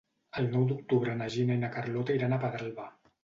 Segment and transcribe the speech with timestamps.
[0.43, 2.87] El nou d'octubre na Gina i na Carlota iran a Pedralba.